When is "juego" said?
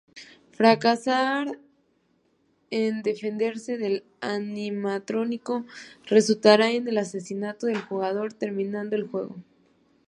9.07-9.35